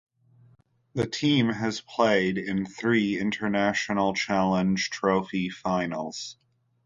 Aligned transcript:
The 0.95 1.05
team 1.05 1.49
has 1.49 1.79
played 1.81 2.39
in 2.39 2.65
three 2.65 3.19
International 3.19 4.15
Challenge 4.15 4.89
Trophy 4.89 5.51
finals. 5.51 6.37